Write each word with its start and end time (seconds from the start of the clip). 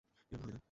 এভাবে 0.31 0.43
হয় 0.43 0.53
না। 0.53 0.59